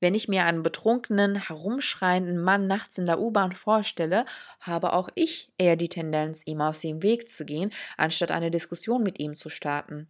Wenn 0.00 0.14
ich 0.14 0.28
mir 0.28 0.44
einen 0.44 0.62
betrunkenen, 0.62 1.34
herumschreienden 1.34 2.38
Mann 2.40 2.66
nachts 2.66 2.98
in 2.98 3.06
der 3.06 3.20
U-Bahn 3.20 3.52
vorstelle, 3.52 4.24
habe 4.60 4.92
auch 4.92 5.08
ich 5.16 5.52
eher 5.58 5.76
die 5.76 5.88
Tendenz, 5.88 6.42
ihm 6.46 6.60
aus 6.60 6.80
dem 6.80 7.02
Weg 7.02 7.28
zu 7.28 7.44
gehen, 7.44 7.70
anstatt 7.96 8.30
eine 8.30 8.50
Diskussion 8.50 9.02
mit 9.02 9.18
ihm 9.18 9.34
zu 9.34 9.48
starten. 9.48 10.08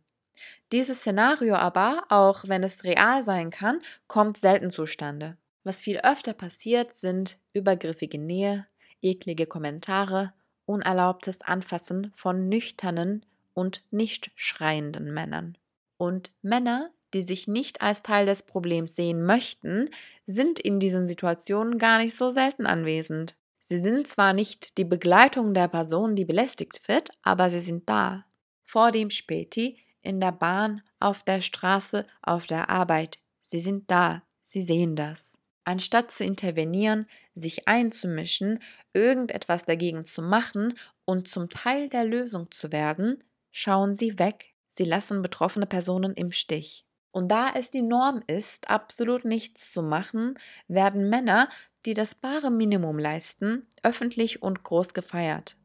Dieses 0.72 0.98
Szenario 0.98 1.54
aber, 1.56 2.04
auch 2.08 2.44
wenn 2.46 2.62
es 2.62 2.84
real 2.84 3.22
sein 3.22 3.50
kann, 3.50 3.80
kommt 4.06 4.38
selten 4.38 4.70
zustande. 4.70 5.36
Was 5.64 5.82
viel 5.82 5.98
öfter 5.98 6.32
passiert, 6.32 6.94
sind 6.94 7.38
übergriffige 7.52 8.18
Nähe, 8.18 8.66
eklige 9.02 9.46
Kommentare, 9.46 10.32
unerlaubtes 10.66 11.42
Anfassen 11.42 12.12
von 12.14 12.48
nüchternen 12.48 13.24
und 13.54 13.82
nicht 13.90 14.30
schreienden 14.34 15.12
Männern. 15.12 15.58
Und 15.96 16.32
Männer, 16.42 16.90
die 17.14 17.22
sich 17.22 17.48
nicht 17.48 17.82
als 17.82 18.02
Teil 18.02 18.26
des 18.26 18.42
Problems 18.42 18.94
sehen 18.94 19.24
möchten, 19.24 19.90
sind 20.26 20.58
in 20.58 20.78
diesen 20.78 21.06
Situationen 21.06 21.78
gar 21.78 21.98
nicht 21.98 22.16
so 22.16 22.30
selten 22.30 22.66
anwesend. 22.66 23.34
Sie 23.58 23.78
sind 23.78 24.06
zwar 24.06 24.32
nicht 24.32 24.78
die 24.78 24.84
Begleitung 24.84 25.54
der 25.54 25.68
Person, 25.68 26.14
die 26.14 26.24
belästigt 26.24 26.86
wird, 26.86 27.10
aber 27.22 27.50
sie 27.50 27.60
sind 27.60 27.88
da. 27.88 28.24
Vor 28.64 28.92
dem 28.92 29.10
Späti, 29.10 29.78
in 30.02 30.20
der 30.20 30.32
Bahn, 30.32 30.82
auf 31.00 31.22
der 31.22 31.40
Straße, 31.40 32.06
auf 32.22 32.46
der 32.46 32.70
Arbeit. 32.70 33.18
Sie 33.40 33.60
sind 33.60 33.90
da. 33.90 34.22
Sie 34.40 34.62
sehen 34.62 34.96
das. 34.96 35.38
Anstatt 35.64 36.10
zu 36.10 36.24
intervenieren, 36.24 37.06
sich 37.34 37.68
einzumischen, 37.68 38.60
irgendetwas 38.94 39.66
dagegen 39.66 40.04
zu 40.04 40.22
machen 40.22 40.74
und 41.04 41.28
zum 41.28 41.50
Teil 41.50 41.90
der 41.90 42.04
Lösung 42.04 42.50
zu 42.50 42.72
werden, 42.72 43.18
schauen 43.50 43.92
sie 43.92 44.18
weg. 44.18 44.54
Sie 44.66 44.84
lassen 44.84 45.20
betroffene 45.20 45.66
Personen 45.66 46.14
im 46.14 46.32
Stich. 46.32 46.86
Und 47.10 47.28
da 47.28 47.50
es 47.54 47.70
die 47.70 47.82
Norm 47.82 48.22
ist, 48.26 48.70
absolut 48.70 49.24
nichts 49.24 49.72
zu 49.72 49.82
machen, 49.82 50.38
werden 50.68 51.08
Männer, 51.08 51.48
die 51.84 51.94
das 51.94 52.14
bare 52.14 52.50
Minimum 52.50 52.98
leisten, 52.98 53.66
öffentlich 53.82 54.42
und 54.42 54.62
groß 54.62 54.94
gefeiert. 54.94 55.56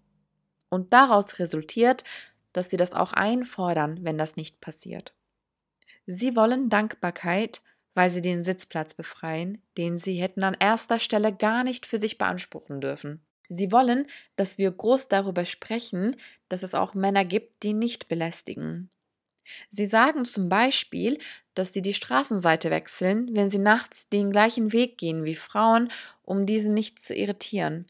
Und 0.69 0.93
daraus 0.93 1.39
resultiert, 1.39 2.03
dass 2.53 2.69
sie 2.69 2.77
das 2.77 2.93
auch 2.93 3.13
einfordern, 3.13 3.99
wenn 4.03 4.17
das 4.17 4.35
nicht 4.35 4.61
passiert. 4.61 5.13
Sie 6.05 6.35
wollen 6.35 6.69
Dankbarkeit, 6.69 7.61
weil 7.93 8.09
sie 8.09 8.21
den 8.21 8.43
Sitzplatz 8.43 8.93
befreien, 8.93 9.61
den 9.77 9.97
sie 9.97 10.15
hätten 10.15 10.43
an 10.43 10.57
erster 10.59 10.99
Stelle 10.99 11.33
gar 11.33 11.63
nicht 11.63 11.85
für 11.85 11.97
sich 11.97 12.17
beanspruchen 12.17 12.81
dürfen. 12.81 13.25
Sie 13.49 13.71
wollen, 13.71 14.07
dass 14.35 14.57
wir 14.57 14.71
groß 14.71 15.09
darüber 15.09 15.45
sprechen, 15.45 16.15
dass 16.49 16.63
es 16.63 16.73
auch 16.73 16.93
Männer 16.93 17.25
gibt, 17.25 17.61
die 17.63 17.73
nicht 17.73 18.07
belästigen, 18.07 18.89
Sie 19.69 19.85
sagen 19.85 20.25
zum 20.25 20.49
Beispiel, 20.49 21.17
dass 21.53 21.73
sie 21.73 21.81
die 21.81 21.93
Straßenseite 21.93 22.69
wechseln, 22.69 23.29
wenn 23.35 23.49
sie 23.49 23.59
nachts 23.59 24.09
den 24.09 24.31
gleichen 24.31 24.73
Weg 24.73 24.97
gehen 24.97 25.25
wie 25.25 25.35
Frauen, 25.35 25.89
um 26.23 26.45
diese 26.45 26.71
nicht 26.71 26.99
zu 26.99 27.13
irritieren. 27.13 27.87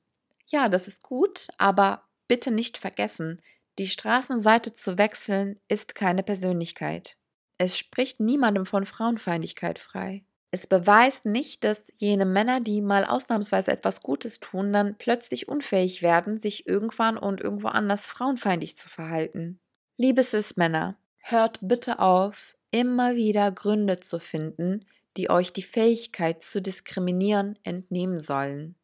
Ja, 0.47 0.69
das 0.69 0.87
ist 0.87 1.03
gut, 1.03 1.47
aber 1.57 2.03
bitte 2.27 2.51
nicht 2.51 2.77
vergessen, 2.77 3.41
die 3.79 3.87
Straßenseite 3.87 4.73
zu 4.73 4.97
wechseln 4.97 5.59
ist 5.67 5.95
keine 5.95 6.23
Persönlichkeit. 6.23 7.17
Es 7.57 7.77
spricht 7.77 8.19
niemandem 8.19 8.65
von 8.65 8.85
Frauenfeindlichkeit 8.85 9.79
frei. 9.79 10.23
Es 10.51 10.67
beweist 10.67 11.25
nicht, 11.25 11.63
dass 11.63 11.91
jene 11.97 12.25
Männer, 12.25 12.59
die 12.59 12.81
mal 12.81 13.05
ausnahmsweise 13.05 13.71
etwas 13.71 14.01
Gutes 14.01 14.39
tun, 14.39 14.71
dann 14.71 14.97
plötzlich 14.97 15.47
unfähig 15.47 16.03
werden, 16.03 16.37
sich 16.37 16.67
irgendwann 16.67 17.17
und 17.17 17.41
irgendwo 17.41 17.69
anders 17.69 18.05
frauenfeindlich 18.05 18.77
zu 18.77 18.89
verhalten. 18.89 19.59
Liebe 19.97 20.21
Cis-Männer, 20.21 20.97
Hört 21.25 21.59
bitte 21.61 21.99
auf, 21.99 22.57
immer 22.71 23.15
wieder 23.15 23.49
Gründe 23.49 23.95
zu 23.95 24.19
finden, 24.19 24.85
die 25.15 25.29
euch 25.29 25.53
die 25.53 25.63
Fähigkeit 25.63 26.41
zu 26.41 26.61
diskriminieren 26.61 27.57
entnehmen 27.63 28.19
sollen. 28.19 28.75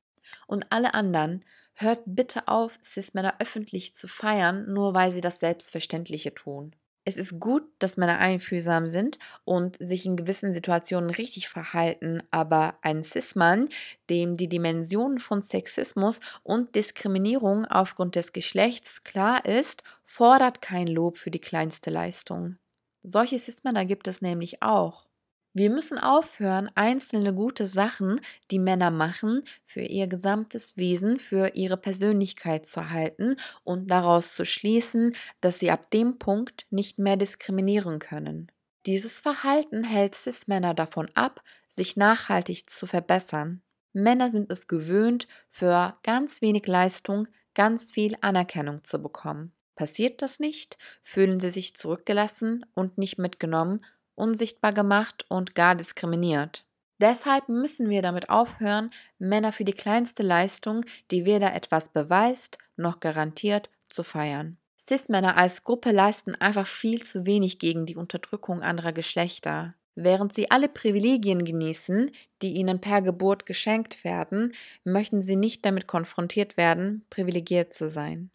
Und 0.47 0.67
alle 0.69 0.93
anderen, 0.93 1.43
hört 1.81 2.01
bitte 2.05 2.47
auf, 2.47 2.79
Cis-Männer 2.83 3.35
öffentlich 3.39 3.93
zu 3.93 4.07
feiern, 4.07 4.71
nur 4.71 4.93
weil 4.93 5.11
sie 5.11 5.21
das 5.21 5.39
Selbstverständliche 5.39 6.33
tun. 6.33 6.75
Es 7.05 7.17
ist 7.17 7.39
gut, 7.39 7.63
dass 7.79 7.97
Männer 7.97 8.19
einfühlsam 8.19 8.85
sind 8.85 9.17
und 9.43 9.77
sich 9.79 10.05
in 10.05 10.15
gewissen 10.15 10.53
Situationen 10.53 11.09
richtig 11.09 11.49
verhalten, 11.49 12.21
aber 12.29 12.77
ein 12.83 13.01
Cis-Mann, 13.01 13.67
dem 14.11 14.35
die 14.35 14.47
Dimension 14.47 15.19
von 15.19 15.41
Sexismus 15.41 16.19
und 16.43 16.75
Diskriminierung 16.75 17.65
aufgrund 17.65 18.15
des 18.15 18.31
Geschlechts 18.31 19.03
klar 19.03 19.43
ist, 19.45 19.81
fordert 20.03 20.61
kein 20.61 20.85
Lob 20.85 21.17
für 21.17 21.31
die 21.31 21.39
kleinste 21.39 21.89
Leistung. 21.89 22.57
Solche 23.01 23.39
Cis-Männer 23.39 23.85
gibt 23.85 24.07
es 24.07 24.21
nämlich 24.21 24.61
auch. 24.61 25.08
Wir 25.53 25.71
müssen 25.71 25.97
aufhören, 25.97 26.69
einzelne 26.75 27.33
gute 27.33 27.65
Sachen, 27.65 28.21
die 28.51 28.59
Männer 28.59 28.91
machen, 28.91 29.41
für 29.65 29.81
ihr 29.81 30.07
gesamtes 30.07 30.77
Wesen, 30.77 31.17
für 31.17 31.55
ihre 31.55 31.77
Persönlichkeit 31.77 32.67
zu 32.67 32.91
halten 32.91 33.35
und 33.63 33.89
daraus 33.89 34.35
zu 34.35 34.45
schließen, 34.45 35.15
dass 35.41 35.57
sie 35.57 35.71
ab 35.71 35.89
dem 35.89 36.19
Punkt 36.19 36.67
nicht 36.69 36.99
mehr 36.99 37.17
diskriminieren 37.17 37.97
können. 37.97 38.51
Dieses 38.85 39.19
Verhalten 39.19 39.83
hält 39.83 40.13
Cis-Männer 40.13 40.75
davon 40.75 41.09
ab, 41.15 41.41
sich 41.67 41.97
nachhaltig 41.97 42.69
zu 42.69 42.85
verbessern. 42.85 43.61
Männer 43.91 44.29
sind 44.29 44.51
es 44.51 44.67
gewöhnt, 44.67 45.27
für 45.49 45.93
ganz 46.03 46.41
wenig 46.43 46.67
Leistung 46.67 47.27
ganz 47.55 47.91
viel 47.91 48.15
Anerkennung 48.21 48.83
zu 48.83 49.01
bekommen. 49.01 49.51
Passiert 49.75 50.21
das 50.21 50.39
nicht, 50.39 50.77
fühlen 51.01 51.39
sie 51.39 51.49
sich 51.49 51.73
zurückgelassen 51.73 52.65
und 52.75 52.97
nicht 52.97 53.17
mitgenommen 53.17 53.83
unsichtbar 54.19 54.73
gemacht 54.73 55.25
und 55.29 55.55
gar 55.55 55.75
diskriminiert. 55.75 56.65
Deshalb 57.01 57.47
müssen 57.47 57.89
wir 57.89 58.01
damit 58.01 58.29
aufhören, 58.29 58.89
Männer 59.17 59.51
für 59.53 59.63
die 59.63 59.73
kleinste 59.73 60.21
Leistung, 60.21 60.85
die 61.11 61.25
weder 61.25 61.55
etwas 61.55 61.89
beweist 61.89 62.57
noch 62.75 62.99
garantiert, 62.99 63.69
zu 63.87 64.03
feiern. 64.03 64.57
Cis-Männer 64.77 65.37
als 65.37 65.63
Gruppe 65.63 65.91
leisten 65.91 66.35
einfach 66.35 66.67
viel 66.67 67.01
zu 67.01 67.25
wenig 67.25 67.59
gegen 67.59 67.85
die 67.85 67.95
Unterdrückung 67.95 68.61
anderer 68.61 68.93
Geschlechter. 68.93 69.75
Während 69.95 70.33
sie 70.33 70.49
alle 70.51 70.69
Privilegien 70.69 71.43
genießen, 71.43 72.11
die 72.41 72.53
ihnen 72.53 72.79
per 72.79 73.01
Geburt 73.01 73.45
geschenkt 73.45 74.05
werden, 74.05 74.53
möchten 74.85 75.21
sie 75.21 75.35
nicht 75.35 75.65
damit 75.65 75.87
konfrontiert 75.87 76.55
werden, 76.55 77.05
privilegiert 77.09 77.73
zu 77.73 77.89
sein. 77.89 78.31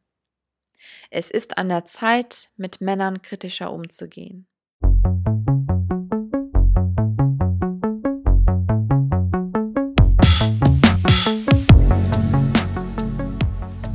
Es 1.10 1.30
ist 1.30 1.56
an 1.56 1.70
der 1.70 1.86
Zeit, 1.86 2.50
mit 2.56 2.82
Männern 2.82 3.22
kritischer 3.22 3.72
umzugehen. 3.72 4.46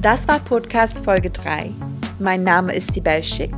Das 0.01 0.29
war 0.29 0.39
Podcast 0.39 1.03
Folge 1.03 1.29
3. 1.29 1.73
Mein 2.19 2.43
Name 2.43 2.73
ist 2.73 2.93
Sibel 2.93 3.21
Schick. 3.21 3.51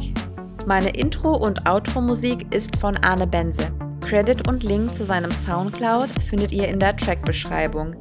Meine 0.66 0.90
Intro- 0.90 1.36
und 1.36 1.70
Outro-Musik 1.70 2.52
ist 2.52 2.78
von 2.78 2.98
Arne 2.98 3.28
Bense. 3.28 3.72
Credit 4.02 4.48
und 4.48 4.64
Link 4.64 4.92
zu 4.92 5.06
seinem 5.06 5.32
Soundcloud 5.32 6.10
findet 6.10 6.52
ihr 6.52 6.68
in 6.68 6.80
der 6.80 6.98
Track-Beschreibung. 6.98 7.96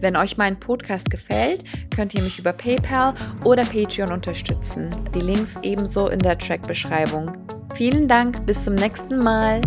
Wenn 0.00 0.16
euch 0.16 0.36
mein 0.36 0.60
Podcast 0.60 1.10
gefällt, 1.10 1.64
könnt 1.88 2.14
ihr 2.14 2.20
mich 2.20 2.38
über 2.38 2.52
PayPal 2.52 3.14
oder 3.44 3.64
Patreon 3.64 4.12
unterstützen. 4.12 4.90
Die 5.14 5.20
Links 5.20 5.58
ebenso 5.62 6.08
in 6.08 6.18
der 6.18 6.36
Track-Beschreibung. 6.36 7.32
Vielen 7.74 8.06
Dank, 8.06 8.44
bis 8.44 8.64
zum 8.64 8.74
nächsten 8.74 9.18
Mal. 9.18 9.62